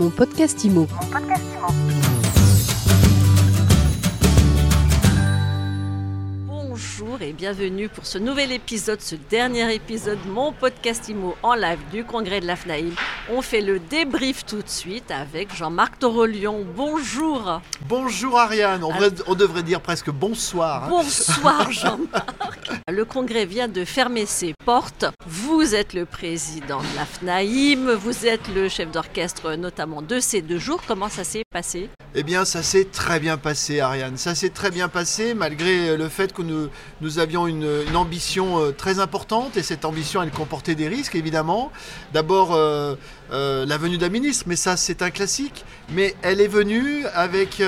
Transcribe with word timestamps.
Mon 0.00 0.08
podcast 0.10 0.64
IMO. 0.64 0.86
Bonjour 6.46 7.20
et 7.22 7.32
bienvenue 7.32 7.88
pour 7.88 8.06
ce 8.06 8.18
nouvel 8.18 8.52
épisode, 8.52 9.00
ce 9.00 9.14
dernier 9.28 9.74
épisode, 9.74 10.18
mon 10.28 10.52
podcast 10.52 11.08
IMO 11.08 11.34
en 11.42 11.54
live 11.54 11.78
du 11.92 12.04
congrès 12.04 12.40
de 12.40 12.46
la 12.46 12.56
FNAIM. 12.56 12.90
On 13.30 13.42
fait 13.42 13.60
le 13.60 13.78
débrief 13.78 14.44
tout 14.44 14.62
de 14.62 14.68
suite 14.68 15.10
avec 15.10 15.54
Jean-Marc 15.54 15.98
Torolion. 15.98 16.64
Bonjour. 16.76 17.60
Bonjour 17.88 18.38
Ariane, 18.38 18.84
on, 18.84 18.92
devrait- 18.92 19.22
on 19.26 19.34
devrait 19.34 19.62
dire 19.62 19.80
presque 19.80 20.10
bonsoir. 20.10 20.84
hein. 20.84 20.88
Bonsoir 20.90 21.70
Jean-Marc. 21.72 22.30
Le 22.90 23.04
congrès 23.04 23.46
vient 23.46 23.68
de 23.68 23.84
fermer 23.84 24.26
ses 24.26 24.54
portes. 24.64 25.04
Vous 25.26 25.74
êtes 25.74 25.94
le 25.94 26.04
président 26.04 26.80
de 26.80 26.96
la 26.96 27.04
FNAIM, 27.04 27.94
vous 27.94 28.26
êtes 28.26 28.48
le 28.54 28.68
chef 28.68 28.90
d'orchestre 28.90 29.54
notamment 29.54 30.02
de 30.02 30.20
ces 30.20 30.42
deux 30.42 30.58
jours. 30.58 30.82
Comment 30.86 31.08
ça 31.08 31.24
s'est 31.24 31.44
passé? 31.50 31.88
Eh 32.14 32.24
bien, 32.24 32.44
ça 32.44 32.64
s'est 32.64 32.86
très 32.86 33.20
bien 33.20 33.36
passé, 33.36 33.78
Ariane. 33.78 34.16
Ça 34.16 34.34
s'est 34.34 34.50
très 34.50 34.72
bien 34.72 34.88
passé, 34.88 35.32
malgré 35.34 35.96
le 35.96 36.08
fait 36.08 36.32
que 36.32 36.42
nous, 36.42 36.68
nous 37.00 37.18
avions 37.20 37.46
une, 37.46 37.66
ambition 37.94 38.58
euh, 38.58 38.72
très 38.72 38.98
importante. 38.98 39.56
Et 39.56 39.62
cette 39.62 39.84
ambition, 39.84 40.20
elle 40.20 40.32
comportait 40.32 40.74
des 40.74 40.88
risques, 40.88 41.14
évidemment. 41.14 41.70
D'abord, 42.12 42.52
euh, 42.52 42.96
euh, 43.32 43.64
la 43.64 43.78
venue 43.78 43.96
d'un 43.96 44.08
ministre, 44.08 44.46
mais 44.48 44.56
ça, 44.56 44.76
c'est 44.76 45.02
un 45.02 45.10
classique. 45.10 45.64
Mais 45.90 46.16
elle 46.22 46.40
est 46.40 46.48
venue 46.48 47.04
avec. 47.14 47.62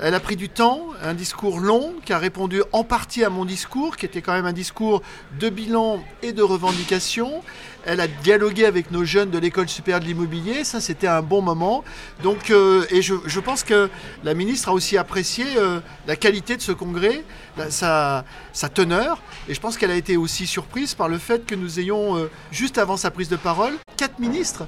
Elle 0.00 0.14
a 0.14 0.20
pris 0.20 0.36
du 0.36 0.48
temps, 0.48 0.86
un 1.02 1.14
discours 1.14 1.60
long 1.60 1.94
qui 2.04 2.12
a 2.12 2.18
répondu 2.18 2.62
en 2.72 2.84
partie 2.84 3.24
à 3.24 3.30
mon 3.30 3.44
discours, 3.44 3.96
qui 3.96 4.06
était 4.06 4.22
quand 4.22 4.32
même 4.32 4.46
un 4.46 4.52
discours 4.52 5.02
de 5.38 5.48
bilan 5.48 6.02
et 6.22 6.32
de 6.32 6.42
revendication. 6.42 7.42
Elle 7.84 8.00
a 8.00 8.06
dialogué 8.06 8.64
avec 8.64 8.90
nos 8.90 9.04
jeunes 9.04 9.30
de 9.30 9.38
l'école 9.38 9.68
supérieure 9.68 10.00
de 10.00 10.06
l'immobilier, 10.06 10.62
ça 10.64 10.80
c'était 10.80 11.08
un 11.08 11.22
bon 11.22 11.42
moment. 11.42 11.82
Donc, 12.22 12.50
euh, 12.50 12.84
et 12.90 13.02
je, 13.02 13.40
pense 13.40 13.64
que 13.64 13.90
la 14.22 14.34
ministre 14.34 14.68
a 14.68 14.72
aussi 14.72 14.96
apprécié 14.96 15.44
euh, 15.56 15.80
la 16.06 16.14
qualité 16.14 16.56
de 16.56 16.62
ce 16.62 16.72
congrès, 16.72 17.24
sa, 17.70 18.24
teneur, 18.72 19.20
et 19.48 19.54
je 19.54 19.60
pense 19.60 19.76
qu'elle 19.76 19.90
a 19.90 19.96
été 19.96 20.16
aussi 20.16 20.46
surprise 20.46 20.94
par 20.94 21.08
le 21.08 21.18
fait 21.18 21.44
que 21.44 21.54
nous 21.54 21.80
ayons, 21.80 22.16
euh, 22.16 22.30
juste 22.52 22.78
avant 22.78 22.96
sa 22.96 23.10
prise 23.10 23.28
de 23.28 23.36
parole, 23.36 23.72
quatre 23.96 24.18
ministres 24.18 24.66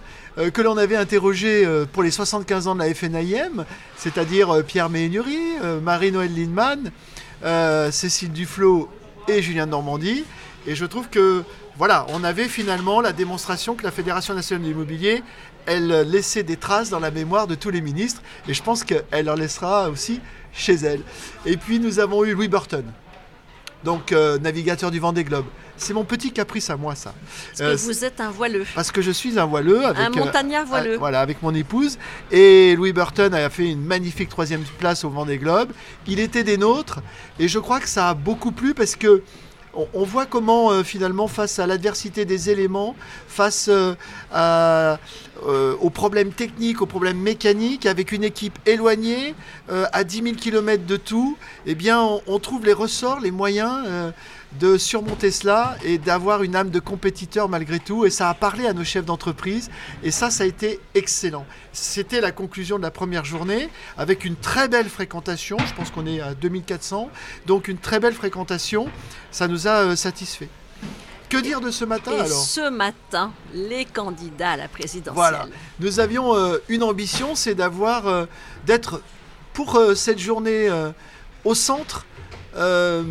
que 0.53 0.63
l'on 0.63 0.77
avait 0.77 0.97
interrogés 0.97 1.65
pour 1.93 2.03
les 2.03 2.11
75 2.11 2.67
ans 2.67 2.75
de 2.75 2.81
la 2.81 2.93
FNIM, 2.93 3.65
c'est-à-dire 3.97 4.63
Pierre 4.67 4.89
euh, 4.93 5.81
Marie-Noël 5.81 6.31
Lindemann, 6.35 6.91
Cécile 7.93 8.33
Duflot 8.33 8.89
et 9.29 9.43
Julien 9.43 9.67
Normandie. 9.67 10.25
Et 10.67 10.75
je 10.75 10.87
trouve 10.87 11.09
que 11.09 11.43
voilà, 11.77 12.07
on 12.11 12.23
avait 12.25 12.49
finalement 12.49 13.01
la 13.01 13.13
démonstration 13.13 13.75
que 13.75 13.83
la 13.83 13.91
Fédération 13.91 14.35
nationale 14.35 14.63
de 14.63 14.69
l'immobilier, 14.69 15.23
elle 15.67 15.91
euh, 15.91 16.05
laissait 16.05 16.43
des 16.43 16.57
traces 16.57 16.91
dans 16.91 17.01
la 17.01 17.11
mémoire 17.11 17.47
de 17.47 17.55
tous 17.55 17.71
les 17.71 17.81
ministres. 17.81 18.23
Et 18.49 18.55
je 18.55 18.63
pense 18.63 18.85
qu'elle 18.85 19.29
en 19.31 19.35
laissera 19.35 19.89
aussi 19.91 20.21
chez 20.53 20.75
elle. 20.75 21.01
Et 21.47 21.57
puis 21.57 21.81
nous 21.81 21.99
avons 21.99 22.25
eu 22.25 22.35
Louis 22.35 22.49
Burton, 22.49 22.85
donc 23.83 24.13
euh, 24.13 24.39
navigateur 24.39 24.91
du 24.91 25.01
Vendée 25.01 25.25
Globe. 25.25 25.47
C'est 25.77 25.93
mon 25.93 26.05
petit 26.05 26.31
caprice 26.31 26.71
à 26.71 26.77
moi, 26.77 26.95
ça. 26.95 27.13
Parce 27.49 27.61
Euh, 27.61 27.75
que 27.75 27.81
vous 27.81 28.05
êtes 28.05 28.21
un 28.21 28.31
voileux. 28.31 28.65
Parce 28.77 28.93
que 28.93 29.03
je 29.03 29.11
suis 29.11 29.41
un 29.41 29.45
voileux. 29.45 29.85
Avec, 29.85 30.01
Un 30.01 30.13
euh, 30.13 30.25
montagnard 30.25 30.65
voileux. 30.67 30.97
Voilà, 30.97 31.21
avec 31.21 31.43
mon 31.43 31.53
épouse. 31.53 31.99
Et 32.31 32.77
Louis 32.77 32.93
Burton 32.93 33.35
a 33.35 33.51
fait 33.51 33.69
une 33.73 33.85
magnifique 33.85 34.29
troisième 34.29 34.63
place 34.79 35.03
au 35.03 35.11
Vendée 35.11 35.37
Globe. 35.37 35.73
Il 36.07 36.21
était 36.21 36.45
des 36.45 36.59
nôtres. 36.59 37.01
Et 37.41 37.49
je 37.49 37.59
crois 37.59 37.81
que 37.81 37.89
ça 37.89 38.11
a 38.11 38.15
beaucoup 38.15 38.53
plu 38.53 38.73
parce 38.73 38.95
que 38.95 39.25
on, 39.95 40.05
voit 40.05 40.27
comment 40.27 40.71
euh, 40.71 40.83
finalement 40.83 41.29
face 41.29 41.59
à 41.59 41.67
l'adversité 41.67 42.25
des 42.25 42.51
éléments, 42.51 42.95
face 43.29 43.69
euh, 43.69 43.95
euh, 44.35 44.97
aux 45.81 45.91
problèmes 45.91 46.33
techniques, 46.33 46.83
aux 46.83 46.87
problèmes 46.87 47.19
mécaniques, 47.19 47.87
avec 47.87 48.13
une 48.13 48.25
équipe 48.25 48.59
éloignée, 48.67 49.35
à 49.93 50.05
10 50.05 50.23
000 50.23 50.35
km 50.37 50.85
de 50.87 50.97
tout, 50.97 51.37
eh 51.67 51.75
bien 51.75 52.01
on, 52.27 52.39
trouve 52.39 52.65
les 52.65 52.73
ressorts, 52.73 53.21
les 53.21 53.31
moyens 53.31 54.13
de 54.61 54.79
surmonter 54.79 55.31
cela 55.31 55.77
et 55.85 55.99
d'avoir 55.99 56.43
une 56.43 56.57
âme 56.57 56.71
de 56.71 56.81
compétiteur 56.81 57.49
malgré 57.49 57.81
tout. 57.81 58.05
Et 58.05 58.11
ça 58.11 58.31
a 58.31 58.35
parlé 58.35 58.67
à 58.67 58.73
nos 58.73 58.85
chefs 58.85 59.05
d'entreprise. 59.05 59.71
Et 60.03 60.11
ça, 60.11 60.31
ça 60.31 60.45
a 60.45 60.47
été 60.47 60.81
excellent. 60.95 61.47
C'était 61.73 62.21
la 62.21 62.33
conclusion 62.33 62.79
de 62.79 62.83
la 62.83 62.91
première 62.91 63.25
journée 63.25 63.69
avec 63.99 64.25
une 64.25 64.37
très 64.37 64.69
belle 64.69 64.89
fréquentation. 64.89 65.57
Je 65.67 65.75
pense 65.75 65.91
qu'on 65.91 66.07
est 66.07 66.21
à 66.21 66.35
2400. 66.35 67.11
Donc 67.47 67.69
une 67.69 67.79
très 67.79 68.01
belle 68.01 68.15
fréquentation. 68.15 68.89
Ça 69.31 69.49
nous 69.49 69.67
a 69.67 69.85
euh, 69.85 69.97
satisfait. 69.97 70.49
Que 71.29 71.39
dire 71.39 71.61
de 71.61 71.71
ce 71.71 71.85
matin 71.85 72.13
Et 72.13 72.21
alors? 72.21 72.29
ce 72.29 72.71
matin, 72.71 73.33
les 73.53 73.85
candidats 73.87 74.51
à 74.53 74.57
la 74.57 74.69
présidentielle. 74.69 75.15
Voilà. 75.15 75.47
Nous 75.81 75.99
avions 75.99 76.37
euh, 76.37 76.59
une 76.69 76.83
ambition, 76.83 77.35
c'est 77.35 77.55
d'avoir, 77.55 78.07
euh, 78.07 78.27
d'être 78.67 79.01
pour 79.53 79.77
euh, 79.77 79.95
cette 79.95 80.19
journée 80.19 80.69
au 81.45 81.55
centre, 81.55 82.07
euh, 82.57 83.03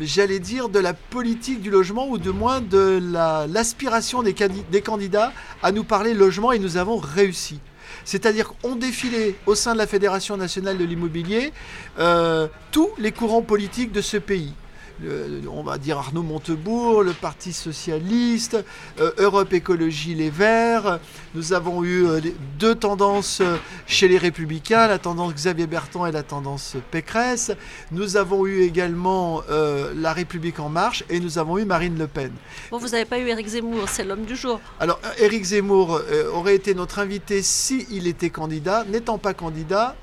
j'allais 0.00 0.38
dire, 0.38 0.68
de 0.68 0.78
la 0.78 0.94
politique 0.94 1.60
du 1.60 1.70
logement 1.70 2.08
ou 2.08 2.18
de 2.18 2.30
moins 2.30 2.60
de 2.60 3.00
la- 3.12 3.46
l'aspiration 3.48 4.22
des 4.22 4.80
candidats 4.82 5.32
à 5.62 5.72
nous 5.72 5.84
parler 5.84 6.14
logement 6.14 6.52
et 6.52 6.58
nous 6.58 6.76
avons 6.76 6.96
réussi. 6.98 7.60
C'est-à-dire 8.04 8.54
qu'on 8.60 8.74
défilait 8.76 9.34
au 9.46 9.54
sein 9.54 9.74
de 9.74 9.78
la 9.78 9.86
Fédération 9.86 10.36
nationale 10.36 10.78
de 10.78 10.84
l'immobilier 10.84 11.52
euh, 11.98 12.48
tous 12.70 12.90
les 12.98 13.12
courants 13.12 13.42
politiques 13.42 13.92
de 13.92 14.00
ce 14.00 14.16
pays. 14.16 14.52
Le- 15.00 15.42
on 15.50 15.62
va 15.62 15.78
dire 15.78 15.98
Arnaud 15.98 16.22
Montebourg, 16.22 17.02
le 17.02 17.12
Parti 17.12 17.52
socialiste, 17.52 18.56
euh, 19.00 19.10
Europe 19.18 19.52
Écologie 19.52 20.14
Les 20.14 20.30
Verts. 20.30 20.98
Nous 21.34 21.52
avons 21.52 21.82
eu 21.82 22.06
euh, 22.06 22.20
deux 22.58 22.74
tendances 22.74 23.40
euh, 23.40 23.56
chez 23.86 24.08
les 24.08 24.18
Républicains, 24.18 24.86
la 24.86 24.98
tendance 24.98 25.34
Xavier 25.34 25.66
Bertrand 25.66 26.06
et 26.06 26.12
la 26.12 26.22
tendance 26.22 26.76
Pécresse. 26.90 27.52
Nous 27.90 28.16
avons 28.16 28.46
eu 28.46 28.62
également 28.62 29.42
euh, 29.50 29.92
La 29.96 30.12
République 30.12 30.60
En 30.60 30.68
Marche 30.68 31.04
et 31.10 31.20
nous 31.20 31.38
avons 31.38 31.58
eu 31.58 31.64
Marine 31.64 31.98
Le 31.98 32.06
Pen. 32.06 32.32
Bon, 32.70 32.78
vous 32.78 32.88
n'avez 32.88 33.04
pas 33.04 33.18
eu 33.18 33.26
Éric 33.28 33.48
Zemmour, 33.48 33.88
c'est 33.88 34.04
l'homme 34.04 34.24
du 34.24 34.36
jour. 34.36 34.60
Alors, 34.78 35.00
Éric 35.18 35.44
Zemmour 35.44 36.00
aurait 36.34 36.54
été 36.54 36.74
notre 36.74 36.98
invité 36.98 37.42
s'il 37.42 38.06
était 38.06 38.30
candidat. 38.30 38.84
N'étant 38.88 39.18
pas 39.18 39.34
candidat, 39.34 39.96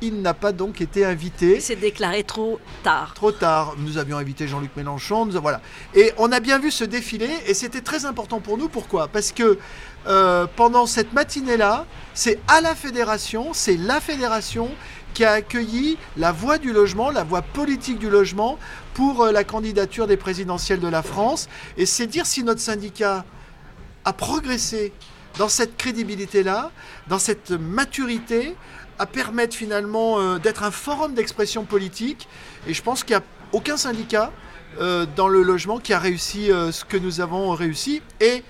il 0.00 0.20
n'a 0.22 0.34
pas 0.34 0.52
donc 0.52 0.80
été 0.80 1.04
invité. 1.04 1.56
Il 1.56 1.62
s'est 1.62 1.76
déclaré 1.76 2.24
trop 2.24 2.60
tard. 2.82 3.14
Trop 3.14 3.32
tard, 3.32 3.74
nous 3.78 3.96
avions 3.98 4.18
invité 4.18 4.46
Jean-Luc 4.48 4.70
Mélenchon, 4.76 5.26
nous- 5.26 5.40
voilà. 5.40 5.60
Et 5.94 6.12
on 6.18 6.30
a 6.32 6.40
bien 6.40 6.58
vu 6.58 6.70
ce 6.70 6.84
défilé, 6.84 7.28
et 7.46 7.54
c'était 7.54 7.80
très 7.80 8.04
important 8.04 8.40
pour 8.40 8.58
nous. 8.58 8.68
Pourquoi? 8.68 9.08
Parce 9.08 9.32
que 9.32 9.58
euh, 10.06 10.46
pendant 10.56 10.86
cette 10.86 11.12
matinée-là, 11.12 11.86
c'est 12.12 12.38
à 12.48 12.60
la 12.60 12.74
fédération, 12.74 13.52
c'est 13.52 13.76
la 13.76 14.00
fédération 14.00 14.70
qui 15.14 15.24
a 15.24 15.32
accueilli 15.32 15.96
la 16.16 16.32
voix 16.32 16.58
du 16.58 16.72
logement, 16.72 17.10
la 17.10 17.22
voix 17.24 17.40
politique 17.42 17.98
du 17.98 18.10
logement 18.10 18.58
pour 18.94 19.22
euh, 19.22 19.32
la 19.32 19.44
candidature 19.44 20.06
des 20.06 20.16
présidentielles 20.16 20.80
de 20.80 20.88
la 20.88 21.02
France. 21.02 21.48
Et 21.78 21.86
c'est 21.86 22.06
dire 22.08 22.26
si 22.26 22.42
notre 22.42 22.60
syndicat 22.60 23.24
a 24.04 24.12
progressé 24.12 24.92
dans 25.38 25.48
cette 25.48 25.76
crédibilité-là, 25.76 26.70
dans 27.08 27.18
cette 27.18 27.52
maturité, 27.52 28.56
à 28.98 29.06
permettre 29.06 29.56
finalement 29.56 30.18
euh, 30.18 30.38
d'être 30.38 30.62
un 30.62 30.70
forum 30.70 31.14
d'expression 31.14 31.64
politique. 31.64 32.28
Et 32.66 32.74
je 32.74 32.82
pense 32.82 33.04
qu'il 33.04 33.16
n'y 33.16 33.22
a 33.22 33.24
aucun 33.52 33.76
syndicat 33.76 34.32
euh, 34.80 35.06
dans 35.16 35.28
le 35.28 35.42
logement 35.42 35.78
qui 35.78 35.92
a 35.92 35.98
réussi 35.98 36.50
euh, 36.50 36.72
ce 36.72 36.84
que 36.84 36.96
nous 36.96 37.20
avons 37.20 37.50
réussi. 37.52 38.02
Et 38.20 38.42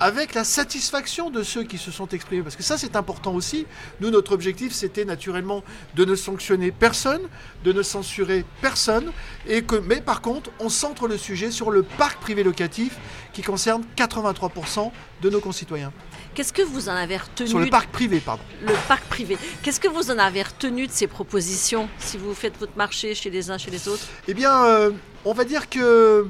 avec 0.00 0.34
la 0.34 0.44
satisfaction 0.44 1.30
de 1.30 1.42
ceux 1.42 1.62
qui 1.62 1.78
se 1.78 1.90
sont 1.90 2.08
exprimés. 2.08 2.42
Parce 2.42 2.56
que 2.56 2.62
ça, 2.62 2.78
c'est 2.78 2.96
important 2.96 3.34
aussi. 3.34 3.66
Nous, 4.00 4.10
notre 4.10 4.32
objectif, 4.32 4.72
c'était 4.72 5.04
naturellement 5.04 5.62
de 5.94 6.04
ne 6.04 6.14
sanctionner 6.14 6.72
personne, 6.72 7.22
de 7.64 7.72
ne 7.72 7.82
censurer 7.82 8.44
personne. 8.60 9.12
Et 9.46 9.62
que, 9.62 9.76
mais 9.76 10.00
par 10.00 10.20
contre, 10.20 10.50
on 10.58 10.68
centre 10.68 11.06
le 11.06 11.16
sujet 11.16 11.50
sur 11.50 11.70
le 11.70 11.82
parc 11.82 12.20
privé 12.20 12.42
locatif 12.42 12.96
qui 13.32 13.42
concerne 13.42 13.82
83% 13.96 14.90
de 15.22 15.30
nos 15.30 15.40
concitoyens. 15.40 15.92
Qu'est-ce 16.34 16.52
que 16.52 16.62
vous 16.62 16.88
en 16.88 16.94
avez 16.94 17.18
retenu 17.18 17.46
Sur 17.46 17.58
le 17.58 17.66
parc 17.68 17.90
privé, 17.90 18.18
pardon. 18.18 18.42
le 18.62 18.72
parc 18.88 19.04
privé. 19.04 19.36
Qu'est-ce 19.62 19.80
que 19.80 19.88
vous 19.88 20.10
en 20.10 20.18
avez 20.18 20.42
retenu 20.42 20.86
de 20.86 20.92
ces 20.92 21.06
propositions 21.06 21.88
si 21.98 22.16
vous 22.16 22.34
faites 22.34 22.56
votre 22.58 22.76
marché 22.76 23.14
chez 23.14 23.28
les 23.30 23.50
uns, 23.50 23.58
chez 23.58 23.70
les 23.70 23.86
autres? 23.86 24.06
Eh 24.28 24.34
bien, 24.34 24.64
euh, 24.64 24.90
on 25.26 25.34
va 25.34 25.44
dire 25.44 25.68
que 25.68 26.26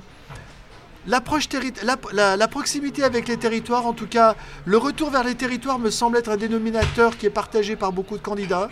l'approche 1.07 1.49
la, 1.85 1.97
la- 2.13 2.37
la 2.37 2.49
proximité 2.49 3.05
avec 3.05 3.29
les 3.29 3.37
territoires, 3.37 3.87
en 3.87 3.93
tout 3.93 4.07
cas, 4.07 4.35
le 4.65 4.77
retour 4.79 5.11
vers 5.11 5.25
les 5.25 5.35
territoires 5.35 5.79
me 5.79 5.91
semble 5.91 6.17
être 6.19 6.31
un 6.31 6.37
dénominateur 6.37 7.17
qui 7.17 7.27
est 7.27 7.31
partagé 7.31 7.77
par 7.77 7.93
beaucoup 7.93 8.17
de 8.17 8.23
candidats. 8.23 8.69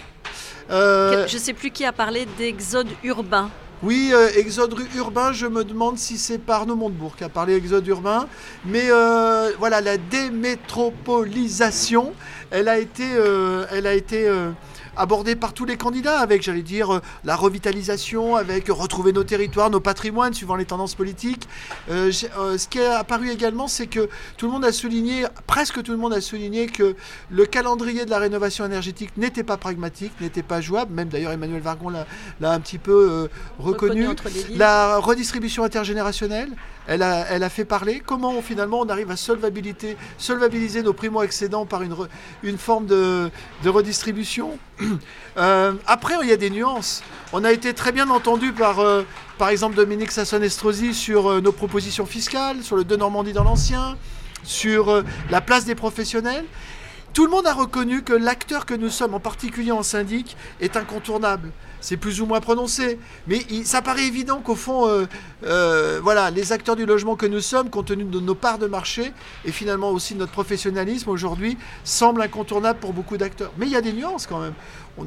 Euh, 0.71 1.27
Je 1.27 1.35
ne 1.37 1.41
sais 1.41 1.53
plus 1.53 1.71
qui 1.71 1.85
a 1.85 1.93
parlé 1.93 2.27
d'exode 2.39 2.89
urbain. 3.03 3.51
Oui, 3.83 4.11
euh, 4.13 4.29
exode 4.37 4.75
urbain, 4.95 5.33
je 5.33 5.47
me 5.47 5.65
demande 5.65 5.99
si 5.99 6.19
c'est 6.19 6.37
par 6.39 6.61
Arnaud 6.61 6.77
Montebourg 6.77 7.17
qui 7.17 7.25
a 7.25 7.31
parlé 7.31 7.55
exode 7.57 7.87
urbain. 7.87 8.29
Mais 8.67 8.89
euh, 8.91 9.53
voilà, 9.59 9.81
la 9.81 9.97
démétropolisation, 9.97 12.13
elle 12.51 12.69
a 12.69 12.79
été, 12.79 13.05
elle 13.73 13.87
a 13.87 13.95
été 13.95 14.31
euh, 14.97 15.01
abordé 15.01 15.37
par 15.37 15.53
tous 15.53 15.65
les 15.65 15.77
candidats, 15.77 16.21
avec, 16.21 16.43
j'allais 16.43 16.63
dire, 16.63 16.95
euh, 16.95 17.01
la 17.25 17.37
revitalisation, 17.37 18.37
avec 18.37 18.69
retrouver 18.69 19.13
nos 19.13 19.25
territoires, 19.25 19.71
nos 19.71 19.81
patrimoines, 19.81 20.35
suivant 20.35 20.57
les 20.57 20.65
tendances 20.65 20.95
politiques. 20.95 21.49
Euh, 21.91 22.13
ce 22.13 22.69
qui 22.69 22.79
est 22.79 22.87
apparu 22.87 23.31
également, 23.31 23.69
c'est 23.69 23.87
que 23.87 24.09
tout 24.37 24.47
le 24.47 24.53
monde 24.53 24.65
a 24.65 24.73
souligné, 24.73 25.25
presque 25.47 25.83
tout 25.83 25.93
le 25.93 25.99
monde 25.99 26.13
a 26.13 26.21
souligné 26.21 26.67
que 26.67 26.97
le 27.31 27.47
calendrier 27.47 28.05
de 28.05 28.11
la 28.11 28.19
rénovation 28.19 28.65
énergétique 28.65 29.17
n'était 29.17 29.45
pas 29.45 29.57
pragmatique, 29.57 30.13
n'était 30.21 30.43
pas 30.43 30.61
jouable. 30.61 30.93
Même 30.95 31.09
d'ailleurs 31.09 31.33
Emmanuel 31.33 31.63
Vargon 31.63 31.91
l'a 31.91 32.53
un 32.53 32.61
petit 32.61 32.79
peu 32.79 33.29
reconnu. 33.59 34.07
la 34.57 34.99
redistribution 34.99 35.65
intergénérationnelle, 35.65 36.51
elle 36.87 37.03
a, 37.03 37.49
fait 37.49 37.65
parler. 37.65 38.03
Comment 38.05 38.41
finalement 38.43 38.81
on 38.81 38.89
arrive 38.89 39.11
à 39.11 39.17
solvabiliser, 39.17 39.97
solvabiliser 40.19 40.83
nos 40.83 40.93
primo-excédents 40.93 41.67
par 41.67 41.83
une, 41.83 41.95
une 42.43 42.59
forme 42.59 42.87
de, 42.87 43.31
redistribution? 43.67 44.59
Euh, 45.37 45.75
Après, 45.87 46.15
il 46.23 46.29
y 46.29 46.33
a 46.33 46.37
des 46.37 46.51
nuances. 46.51 47.05
On 47.33 47.45
a 47.45 47.53
été 47.53 47.73
très 47.73 47.93
bien 47.93 48.11
entendu 48.11 48.53
par, 48.53 48.81
euh, 48.81 49.05
par 49.39 49.49
exemple, 49.49 49.77
Dominique 49.77 50.11
Sasson-Estrosi 50.11 50.93
sur 50.93 51.31
euh, 51.31 51.41
nos 51.41 51.53
propositions 51.53 52.05
fiscales, 52.05 52.65
sur 52.65 52.75
le 52.75 52.83
De 52.83 52.97
Normandie 52.97 53.33
dans 53.33 53.45
l'ancien, 53.45 53.97
sur 54.43 55.05
la 55.31 55.41
place 55.41 55.67
des 55.67 55.77
professionnels. 55.77 56.45
Tout 57.13 57.25
le 57.25 57.31
monde 57.31 57.47
a 57.47 57.53
reconnu 57.53 58.03
que 58.03 58.13
l'acteur 58.13 58.67
que 58.67 58.75
nous 58.75 58.91
sommes, 58.91 59.15
en 59.15 59.21
particulier 59.21 59.73
en 59.73 59.83
syndic, 59.83 60.37
est 60.61 60.77
incontournable 60.77 61.51
c'est 61.81 61.97
plus 61.97 62.21
ou 62.21 62.27
moins 62.27 62.41
prononcé. 62.41 62.99
Mais 63.27 63.41
ça 63.65 63.83
paraît 63.83 64.05
évident 64.05 64.41
qu'au 64.41 64.55
fond, 64.55 64.87
euh, 64.87 65.07
euh, 65.45 66.01
voilà, 66.03 66.31
les 66.31 66.53
acteurs 66.53 66.77
du 66.77 66.87
logement 66.87 67.17
que 67.17 67.27
nous 67.27 67.41
sommes, 67.41 67.71
compte 67.71 67.87
tenu 67.87 68.05
de 68.05 68.21
nos 68.21 68.35
parts 68.35 68.59
de 68.59 68.67
marché 68.67 69.13
et 69.45 69.53
finalement 69.53 69.91
aussi 69.91 70.15
de 70.15 70.21
notre 70.21 70.33
professionnalisme 70.33 71.11
aujourd'hui, 71.11 71.59
semblent 71.85 72.23
incontournables 72.23 72.79
pour 72.79 72.93
beaucoup 72.93 73.17
d'acteurs. 73.17 73.53
Mais 73.59 73.67
il 73.67 73.73
y 73.73 73.77
a 73.77 73.81
des 73.81 73.93
nuances 73.93 74.27
quand 74.27 74.41
même. 74.41 74.55
On 74.99 75.05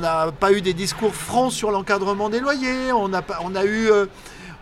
n'a 0.00 0.32
pas 0.32 0.52
eu 0.52 0.60
des 0.60 0.74
discours 0.74 1.14
francs 1.14 1.52
sur 1.52 1.70
l'encadrement 1.70 2.28
des 2.28 2.40
loyers. 2.40 2.92
On 2.92 3.10
euh, 3.12 4.06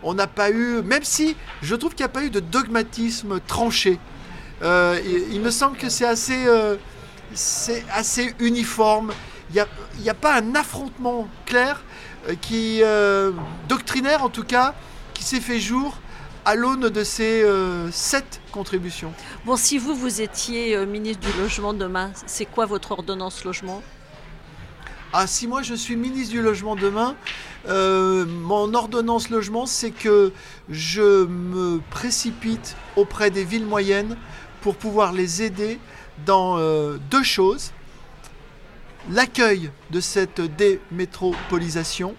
on 0.03 0.13
n'a 0.13 0.27
pas 0.27 0.51
eu, 0.51 0.81
même 0.83 1.03
si 1.03 1.35
je 1.61 1.75
trouve 1.75 1.95
qu'il 1.95 2.05
n'y 2.05 2.09
a 2.09 2.13
pas 2.13 2.23
eu 2.23 2.29
de 2.29 2.39
dogmatisme 2.39 3.39
tranché. 3.45 3.99
Il, 4.61 5.39
me 5.41 5.51
semble 5.51 5.77
que 5.77 5.89
c'est 5.89 6.05
assez, 6.05 6.45
c'est 7.33 7.85
assez 7.93 8.33
uniforme 8.39 9.13
il 9.53 9.65
n'y 10.01 10.09
a, 10.09 10.13
pas 10.13 10.35
un 10.35 10.55
affrontement 10.55 11.27
clair 11.45 11.81
euh, 12.27 12.35
qui, 12.39 12.81
euh, 12.83 13.31
doctrinaire 13.67 14.23
en 14.23 14.29
tout 14.29 14.43
cas, 14.43 14.73
qui 15.13 15.23
s'est 15.23 15.39
fait 15.39 15.59
jour 15.59 15.97
à 16.45 16.55
l'aune 16.55 16.89
de 16.89 17.03
ces 17.03 17.43
euh, 17.43 17.91
sept 17.91 18.41
contributions. 18.51 19.13
Bon, 19.45 19.57
si 19.57 19.77
vous, 19.77 19.95
vous 19.95 20.21
étiez 20.21 20.85
ministre 20.85 21.29
du 21.29 21.37
Logement 21.37 21.73
demain, 21.73 22.11
c'est 22.25 22.45
quoi 22.45 22.65
votre 22.65 22.91
ordonnance 22.91 23.43
logement? 23.43 23.81
Ah, 25.13 25.27
si 25.27 25.47
moi 25.47 25.61
je 25.61 25.73
suis 25.73 25.95
ministre 25.95 26.33
du 26.33 26.41
Logement 26.41 26.75
demain, 26.75 27.15
mon 27.65 28.73
ordonnance 28.73 29.29
logement, 29.29 29.65
c'est 29.65 29.91
que 29.91 30.31
je 30.69 31.25
me 31.25 31.79
précipite 31.89 32.75
auprès 32.95 33.29
des 33.31 33.43
villes 33.43 33.65
moyennes 33.65 34.17
pour 34.61 34.75
pouvoir 34.75 35.13
les 35.13 35.43
aider 35.43 35.79
dans 36.25 36.57
deux 37.11 37.23
choses 37.23 37.71
l'accueil 39.11 39.71
de 39.91 39.99
cette 39.99 40.41
démétropolisation, 40.41 42.15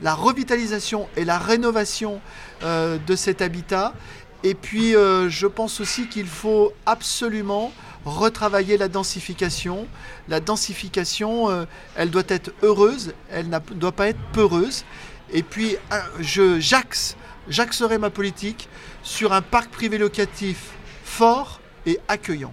la 0.00 0.14
revitalisation 0.14 1.08
et 1.16 1.24
la 1.24 1.38
rénovation 1.38 2.20
euh, 2.62 2.98
de 3.06 3.16
cet 3.16 3.42
habitat. 3.42 3.94
Et 4.42 4.54
puis, 4.54 4.96
euh, 4.96 5.28
je 5.28 5.46
pense 5.46 5.80
aussi 5.80 6.08
qu'il 6.08 6.26
faut 6.26 6.72
absolument 6.86 7.72
retravailler 8.04 8.76
la 8.76 8.88
densification. 8.88 9.86
La 10.28 10.40
densification, 10.40 11.50
euh, 11.50 11.64
elle 11.96 12.10
doit 12.10 12.22
être 12.28 12.52
heureuse, 12.62 13.14
elle 13.30 13.48
ne 13.48 13.58
doit 13.74 13.92
pas 13.92 14.08
être 14.08 14.20
peureuse. 14.32 14.84
Et 15.32 15.42
puis, 15.42 15.76
je 16.20 16.60
j'axe, 16.60 17.16
j'axerai 17.48 17.98
ma 17.98 18.10
politique 18.10 18.68
sur 19.02 19.32
un 19.32 19.42
parc 19.42 19.70
privé 19.70 19.98
locatif 19.98 20.72
fort 21.04 21.60
et 21.86 21.98
accueillant 22.08 22.52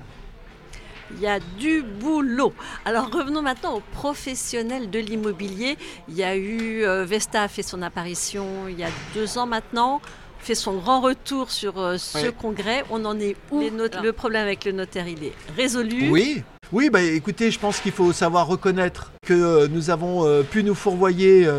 il 1.12 1.22
y 1.22 1.28
a 1.28 1.40
du 1.40 1.82
boulot. 1.82 2.54
Alors 2.86 3.10
revenons 3.12 3.42
maintenant 3.42 3.76
aux 3.76 3.84
professionnels 3.94 4.90
de 4.90 5.00
l'immobilier. 5.00 5.78
Il 6.08 6.16
y 6.16 6.24
a 6.24 6.36
eu, 6.36 6.84
euh, 6.84 7.06
Vesta 7.06 7.44
a 7.44 7.48
fait 7.48 7.64
son 7.64 7.82
apparition 7.82 8.68
il 8.68 8.80
y 8.80 8.84
a 8.84 8.90
deux 9.14 9.38
ans 9.38 9.48
maintenant, 9.48 10.02
fait 10.40 10.56
son 10.56 10.76
grand 10.78 11.02
retour 11.02 11.52
sur 11.52 11.80
euh, 11.80 11.98
ce 11.98 12.30
congrès. 12.30 12.84
On 12.90 13.06
en 13.06 13.20
est 13.20 13.36
où 13.52 13.62
Le 13.62 14.12
problème 14.12 14.44
avec 14.44 14.66
le 14.66 14.72
notaire, 14.72 15.08
il 15.08 15.24
est 15.24 15.34
résolu. 15.56 16.10
Oui. 16.10 16.44
Oui, 16.72 16.92
bah, 16.92 17.02
écoutez, 17.02 17.50
je 17.50 17.58
pense 17.58 17.80
qu'il 17.80 17.92
faut 17.92 18.14
savoir 18.14 18.46
reconnaître 18.46 19.12
que 19.26 19.34
euh, 19.34 19.68
nous 19.68 19.90
avons 19.90 20.44
pu 20.44 20.64
nous 20.64 20.76
fourvoyer, 20.76 21.50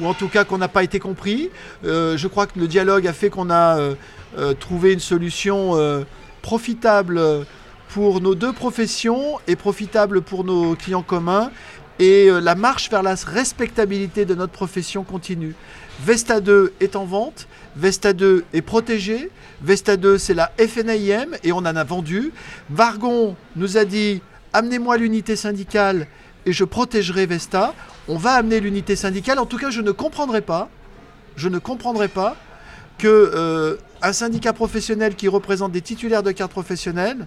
ou 0.00 0.06
en 0.06 0.12
tout 0.12 0.28
cas 0.28 0.44
qu'on 0.44 0.58
n'a 0.58 0.68
pas 0.68 0.82
été 0.82 0.98
compris. 0.98 1.50
je 1.82 2.26
crois 2.26 2.46
que 2.46 2.58
le 2.58 2.68
dialogue 2.68 3.06
a 3.06 3.12
fait 3.12 3.30
qu'on 3.30 3.50
a 3.50 3.78
trouvé 4.60 4.92
une 4.92 5.00
solution 5.00 5.74
profitable 6.42 7.46
pour 7.88 8.20
nos 8.20 8.34
deux 8.34 8.52
professions 8.52 9.38
et 9.46 9.56
profitable 9.56 10.20
pour 10.20 10.44
nos 10.44 10.74
clients 10.74 11.02
communs. 11.02 11.50
Et 11.98 12.28
euh, 12.28 12.40
la 12.40 12.54
marche 12.54 12.90
vers 12.90 13.02
la 13.02 13.14
respectabilité 13.14 14.24
de 14.24 14.34
notre 14.34 14.52
profession 14.52 15.02
continue. 15.02 15.54
Vesta 16.00 16.40
2 16.40 16.74
est 16.80 16.94
en 16.94 17.04
vente, 17.04 17.48
Vesta 17.74 18.12
2 18.12 18.44
est 18.52 18.62
protégé, 18.62 19.30
Vesta 19.62 19.96
2 19.96 20.16
c'est 20.16 20.34
la 20.34 20.52
FNAIM 20.58 21.36
et 21.42 21.50
on 21.50 21.58
en 21.58 21.64
a 21.66 21.84
vendu. 21.84 22.32
Vargon 22.70 23.34
nous 23.56 23.76
a 23.76 23.84
dit 23.84 24.22
amenez-moi 24.52 24.96
l'unité 24.96 25.34
syndicale 25.34 26.06
et 26.46 26.52
je 26.52 26.64
protégerai 26.64 27.26
Vesta. 27.26 27.74
On 28.06 28.16
va 28.16 28.32
amener 28.32 28.60
l'unité 28.60 28.94
syndicale. 28.94 29.38
En 29.38 29.46
tout 29.46 29.58
cas, 29.58 29.70
je 29.70 29.80
ne 29.80 29.90
comprendrai 29.90 30.40
pas, 30.40 30.70
je 31.36 31.48
ne 31.48 31.58
comprendrai 31.58 32.08
pas 32.08 32.36
que 32.96 33.08
euh, 33.08 33.76
un 34.02 34.12
syndicat 34.12 34.52
professionnel 34.52 35.14
qui 35.14 35.28
représente 35.28 35.72
des 35.72 35.82
titulaires 35.82 36.22
de 36.22 36.32
cartes 36.32 36.52
professionnelles 36.52 37.26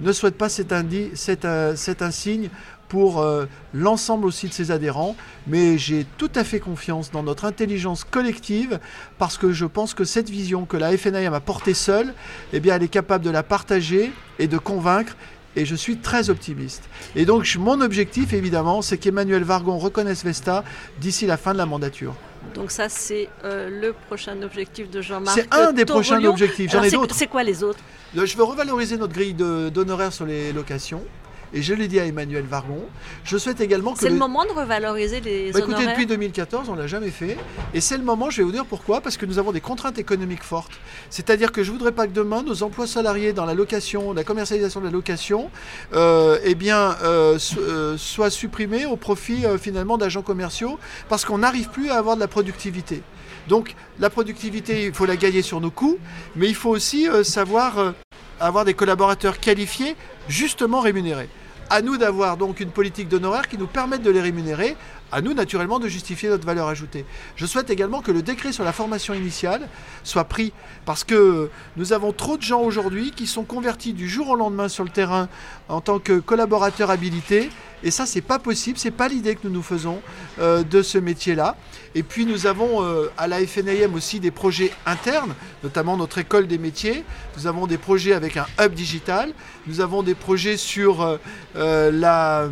ne 0.00 0.12
souhaite 0.12 0.36
pas 0.36 0.48
cet, 0.48 0.72
un, 0.72 2.10
signe 2.10 2.50
pour 2.88 3.20
euh, 3.20 3.46
l'ensemble 3.74 4.26
aussi 4.26 4.48
de 4.48 4.52
ses 4.52 4.70
adhérents, 4.70 5.16
mais 5.46 5.78
j'ai 5.78 6.06
tout 6.18 6.30
à 6.34 6.44
fait 6.44 6.60
confiance 6.60 7.10
dans 7.10 7.22
notre 7.22 7.44
intelligence 7.44 8.04
collective 8.04 8.78
parce 9.18 9.38
que 9.38 9.52
je 9.52 9.66
pense 9.66 9.94
que 9.94 10.04
cette 10.04 10.30
vision 10.30 10.64
que 10.66 10.76
la 10.76 10.96
FNIM 10.96 11.32
a 11.32 11.40
portée 11.40 11.74
seule, 11.74 12.14
eh 12.52 12.60
bien, 12.60 12.76
elle 12.76 12.82
est 12.82 12.88
capable 12.88 13.24
de 13.24 13.30
la 13.30 13.42
partager 13.42 14.12
et 14.38 14.46
de 14.46 14.58
convaincre 14.58 15.16
et 15.56 15.64
je 15.64 15.74
suis 15.74 15.96
très 15.96 16.30
optimiste. 16.30 16.84
Et 17.16 17.24
donc 17.24 17.56
mon 17.58 17.80
objectif 17.80 18.32
évidemment, 18.32 18.82
c'est 18.82 18.98
qu'Emmanuel 18.98 19.42
Vargon 19.42 19.78
reconnaisse 19.78 20.22
Vesta 20.24 20.64
d'ici 21.00 21.26
la 21.26 21.36
fin 21.36 21.52
de 21.52 21.58
la 21.58 21.66
mandature. 21.66 22.14
Donc 22.54 22.70
ça, 22.70 22.88
c'est 22.88 23.28
euh, 23.44 23.68
le 23.68 23.92
prochain 23.92 24.40
objectif 24.42 24.88
de 24.88 25.00
Jean-Marc. 25.00 25.36
C'est 25.36 25.52
un 25.52 25.72
des 25.72 25.84
prochains 25.84 26.22
objectifs. 26.24 26.70
J'en 26.70 26.82
ai 26.82 26.90
d'autres. 26.90 27.14
C'est 27.14 27.26
quoi 27.26 27.42
les 27.42 27.64
autres? 27.64 27.80
Je 28.14 28.36
veux 28.36 28.44
revaloriser 28.44 28.96
notre 28.96 29.12
grille 29.12 29.34
d'honoraires 29.34 30.12
sur 30.12 30.26
les 30.26 30.52
locations. 30.52 31.02
Et 31.52 31.62
je 31.62 31.74
l'ai 31.74 31.88
dit 31.88 32.00
à 32.00 32.06
Emmanuel 32.06 32.44
Vargon. 32.44 32.84
Je 33.24 33.36
souhaite 33.38 33.60
également 33.60 33.92
que. 33.92 34.00
C'est 34.00 34.10
le... 34.10 34.16
moment 34.16 34.44
de 34.44 34.50
revaloriser 34.50 35.20
les 35.20 35.52
bah, 35.52 35.60
Écoutez, 35.60 35.86
depuis 35.86 36.06
2014, 36.06 36.68
on 36.68 36.74
l'a 36.74 36.86
jamais 36.86 37.10
fait. 37.10 37.36
Et 37.74 37.80
c'est 37.80 37.96
le 37.96 38.04
moment, 38.04 38.30
je 38.30 38.38
vais 38.38 38.42
vous 38.42 38.52
dire 38.52 38.66
pourquoi. 38.66 39.00
Parce 39.00 39.16
que 39.16 39.26
nous 39.26 39.38
avons 39.38 39.52
des 39.52 39.60
contraintes 39.60 39.98
économiques 39.98 40.42
fortes. 40.42 40.72
C'est-à-dire 41.10 41.52
que 41.52 41.62
je 41.62 41.70
ne 41.70 41.76
voudrais 41.76 41.92
pas 41.92 42.06
que 42.06 42.12
demain, 42.12 42.42
nos 42.42 42.62
emplois 42.62 42.86
salariés 42.86 43.32
dans 43.32 43.44
la 43.44 43.54
location, 43.54 44.12
la 44.12 44.24
commercialisation 44.24 44.80
de 44.80 44.86
la 44.86 44.92
location, 44.92 45.50
euh, 45.94 46.38
eh 46.44 46.54
bien, 46.54 46.96
euh, 47.02 47.38
euh, 47.58 47.96
soient 47.96 48.30
supprimés 48.30 48.86
au 48.86 48.96
profit 48.96 49.44
finalement 49.60 49.98
d'agents 49.98 50.22
commerciaux. 50.22 50.78
Parce 51.08 51.24
qu'on 51.24 51.38
n'arrive 51.38 51.68
plus 51.68 51.90
à 51.90 51.96
avoir 51.96 52.16
de 52.16 52.20
la 52.20 52.28
productivité. 52.28 53.02
Donc 53.48 53.74
la 54.00 54.10
productivité, 54.10 54.86
il 54.86 54.92
faut 54.92 55.06
la 55.06 55.16
gagner 55.16 55.42
sur 55.42 55.60
nos 55.60 55.70
coûts, 55.70 55.98
mais 56.34 56.48
il 56.48 56.54
faut 56.54 56.70
aussi 56.70 57.06
savoir 57.22 57.94
avoir 58.40 58.64
des 58.64 58.74
collaborateurs 58.74 59.40
qualifiés, 59.40 59.96
justement 60.28 60.80
rémunérés. 60.80 61.28
À 61.68 61.82
nous 61.82 61.96
d'avoir 61.96 62.36
donc 62.36 62.60
une 62.60 62.70
politique 62.70 63.08
d'honoraires 63.08 63.48
qui 63.48 63.58
nous 63.58 63.66
permette 63.66 64.02
de 64.02 64.10
les 64.10 64.20
rémunérer 64.20 64.76
à 65.12 65.20
nous 65.20 65.34
naturellement 65.34 65.78
de 65.78 65.88
justifier 65.88 66.28
notre 66.28 66.46
valeur 66.46 66.68
ajoutée. 66.68 67.04
Je 67.36 67.46
souhaite 67.46 67.70
également 67.70 68.02
que 68.02 68.10
le 68.10 68.22
décret 68.22 68.52
sur 68.52 68.64
la 68.64 68.72
formation 68.72 69.14
initiale 69.14 69.68
soit 70.04 70.24
pris 70.24 70.52
parce 70.84 71.04
que 71.04 71.50
nous 71.76 71.92
avons 71.92 72.12
trop 72.12 72.36
de 72.36 72.42
gens 72.42 72.60
aujourd'hui 72.60 73.12
qui 73.12 73.26
sont 73.26 73.44
convertis 73.44 73.92
du 73.92 74.08
jour 74.08 74.30
au 74.30 74.36
lendemain 74.36 74.68
sur 74.68 74.84
le 74.84 74.90
terrain 74.90 75.28
en 75.68 75.80
tant 75.80 75.98
que 75.98 76.18
collaborateurs 76.18 76.90
habilités 76.90 77.50
et 77.82 77.90
ça 77.90 78.06
c'est 78.06 78.20
pas 78.20 78.38
possible, 78.38 78.78
c'est 78.78 78.90
pas 78.90 79.08
l'idée 79.08 79.34
que 79.34 79.40
nous 79.44 79.50
nous 79.50 79.62
faisons 79.62 80.00
euh, 80.40 80.62
de 80.62 80.82
ce 80.82 80.98
métier-là. 80.98 81.56
Et 81.94 82.02
puis 82.02 82.26
nous 82.26 82.46
avons 82.46 82.82
euh, 82.82 83.10
à 83.16 83.28
la 83.28 83.46
FNAM 83.46 83.94
aussi 83.94 84.18
des 84.18 84.30
projets 84.30 84.72
internes, 84.86 85.34
notamment 85.62 85.96
notre 85.96 86.18
école 86.18 86.46
des 86.46 86.58
métiers. 86.58 87.04
Nous 87.36 87.46
avons 87.46 87.66
des 87.66 87.78
projets 87.78 88.12
avec 88.12 88.36
un 88.36 88.46
hub 88.60 88.74
digital. 88.74 89.32
Nous 89.66 89.80
avons 89.80 90.02
des 90.02 90.14
projets 90.14 90.56
sur 90.56 91.18
euh, 91.56 91.90
la 91.92 92.48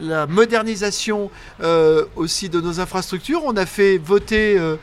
la 0.00 0.26
modernisation 0.26 1.30
euh, 1.62 2.04
aussi 2.16 2.48
de 2.48 2.60
nos 2.60 2.80
infrastructures. 2.80 3.42
On 3.44 3.56
a 3.56 3.66
fait 3.66 3.98
voter 3.98 4.58
euh, 4.58 4.76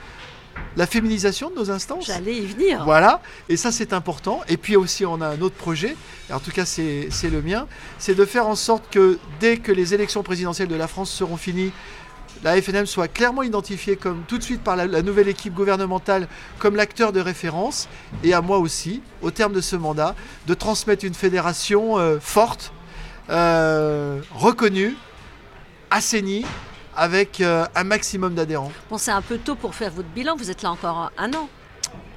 la 0.77 0.88
féminisation 0.88 1.50
de 1.50 1.55
nos 1.55 1.72
instances. 1.72 2.05
J'allais 2.07 2.36
y 2.36 2.45
venir. 2.45 2.84
Voilà, 2.84 3.22
et 3.50 3.57
ça 3.57 3.72
c'est 3.72 3.93
important. 3.93 4.41
Et 4.48 4.57
puis 4.57 4.75
aussi 4.75 5.05
on 5.05 5.22
a 5.22 5.27
un 5.27 5.41
autre 5.41 5.55
projet, 5.55 5.95
en 6.31 6.39
tout 6.39 6.51
cas 6.51 6.65
c'est 6.65 7.10
le 7.24 7.41
mien, 7.41 7.67
c'est 7.98 8.15
de 8.15 8.25
faire 8.25 8.48
en 8.48 8.55
sorte 8.55 8.84
que 8.89 9.17
dès 9.39 9.57
que 9.57 9.72
les 9.72 9.93
élections 9.93 10.24
présidentielles 10.24 10.67
de 10.67 10.75
la 10.75 10.88
France 10.88 11.12
seront 11.12 11.38
finies, 11.38 11.72
la 12.43 12.62
FNM 12.62 12.86
soit 12.86 13.07
clairement 13.07 13.43
identifiée 13.43 13.95
comme 13.95 14.24
tout 14.27 14.38
de 14.38 14.43
suite 14.43 14.62
par 14.62 14.75
la, 14.75 15.01
nouvelle 15.01 15.29
équipe 15.29 15.53
gouvernementale 15.53 16.27
comme 16.60 16.75
l'acteur 16.75 17.13
de 17.13 17.19
référence, 17.19 17.88
et 18.24 18.34
à 18.34 18.41
moi 18.41 18.60
aussi, 18.60 19.01
au 19.22 19.31
terme 19.31 19.53
de 19.53 19.62
ce 19.62 19.75
mandat, 19.75 20.15
de 20.45 20.53
transmettre 20.53 21.05
une 21.05 21.13
fédération 21.13 21.98
euh, 21.98 22.19
forte, 22.19 22.74
euh, 23.29 24.22
reconnue, 24.34 24.96
assainie, 25.91 26.46
avec 26.96 27.41
euh, 27.41 27.65
un 27.75 27.84
maximum 27.84 28.36
d'adhérents. 28.36 28.72
Bon, 28.89 28.98
c'est 28.98 29.12
un 29.12 29.22
peu 29.22 29.38
tôt 29.38 29.55
pour 29.55 29.75
faire 29.75 29.91
votre 29.91 30.10
bilan, 30.10 30.36
vous 30.36 30.50
êtes 30.50 30.62
là 30.62 30.72
encore 30.72 31.12
un 31.17 31.34
an. 31.34 31.50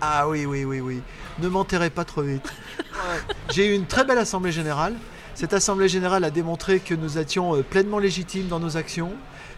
Ah 0.00 0.28
oui, 0.28 0.46
oui, 0.46 0.64
oui, 0.64 0.80
oui. 0.80 1.02
Ne 1.40 1.48
m'enterrez 1.48 1.90
pas 1.90 2.04
trop 2.04 2.22
vite. 2.22 2.52
J'ai 3.50 3.72
eu 3.72 3.74
une 3.74 3.86
très 3.86 4.04
belle 4.04 4.18
assemblée 4.18 4.52
générale. 4.52 4.94
Cette 5.34 5.52
assemblée 5.52 5.88
générale 5.88 6.24
a 6.24 6.30
démontré 6.30 6.80
que 6.80 6.94
nous 6.94 7.18
étions 7.18 7.62
pleinement 7.62 7.98
légitimes 7.98 8.48
dans 8.48 8.60
nos 8.60 8.76
actions, 8.76 9.12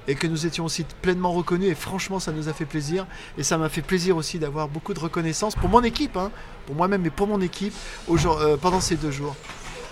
et 0.09 0.15
que 0.15 0.27
nous 0.27 0.47
étions 0.47 0.65
aussi 0.65 0.85
pleinement 1.03 1.33
reconnus. 1.33 1.71
Et 1.71 1.75
franchement, 1.75 2.19
ça 2.19 2.33
nous 2.33 2.49
a 2.49 2.53
fait 2.53 2.65
plaisir. 2.65 3.07
Et 3.39 3.43
ça 3.43 3.59
m'a 3.59 3.69
fait 3.69 3.83
plaisir 3.83 4.17
aussi 4.17 4.39
d'avoir 4.39 4.69
beaucoup 4.69 4.95
de 4.95 5.01
reconnaissance 5.01 5.55
pour 5.55 5.69
mon 5.69 5.83
équipe, 5.83 6.17
hein, 6.17 6.31
pour 6.67 6.75
moi-même, 6.75 7.03
mais 7.03 7.11
pour 7.11 7.27
mon 7.27 7.41
équipe 7.41 7.75
euh, 8.09 8.57
pendant 8.57 8.81
ces 8.81 8.97
deux 8.97 9.11
jours. 9.11 9.37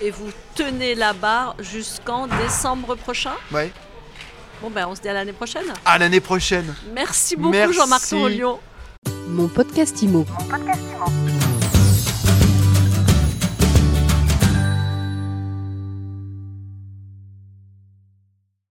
Et 0.01 0.11
vous 0.11 0.31
tenez 0.55 0.95
la 0.95 1.13
barre 1.13 1.57
jusqu'en 1.59 2.27
décembre 2.27 2.95
prochain 2.95 3.33
Oui. 3.53 3.71
Bon, 4.63 4.71
ben 4.71 4.87
on 4.89 4.95
se 4.95 5.01
dit 5.01 5.09
à 5.09 5.13
l'année 5.13 5.33
prochaine. 5.33 5.73
À 5.85 5.99
l'année 5.99 6.21
prochaine. 6.21 6.75
Merci 6.95 7.37
beaucoup, 7.37 7.73
Jean-Marc 7.73 8.13
Mon 9.29 9.49
podcast 9.49 10.03
Mon 10.03 10.25
podcast 10.25 10.88